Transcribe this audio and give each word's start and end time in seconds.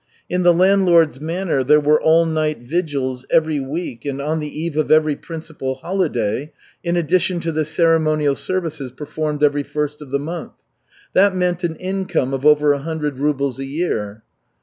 In 0.27 0.41
the 0.41 0.51
landlord's 0.51 1.21
manor 1.21 1.63
there 1.63 1.79
were 1.79 2.01
all 2.01 2.25
night 2.25 2.57
vigils 2.63 3.23
every 3.29 3.59
week 3.59 4.03
and 4.03 4.19
on 4.19 4.39
the 4.39 4.49
eve 4.49 4.75
of 4.75 4.89
every 4.89 5.15
principal 5.15 5.75
holiday, 5.75 6.51
in 6.83 6.97
addition 6.97 7.39
to 7.41 7.51
the 7.51 7.63
ceremonial 7.63 8.33
services 8.33 8.91
performed 8.91 9.43
every 9.43 9.61
first 9.61 10.01
of 10.01 10.09
the 10.09 10.17
month. 10.17 10.53
That 11.13 11.35
meant 11.35 11.63
an 11.63 11.75
income 11.75 12.33
of 12.33 12.47
over 12.47 12.73
a 12.73 12.79
hundred 12.79 13.19
rubles 13.19 13.59
a 13.59 13.65
year. 13.65 14.23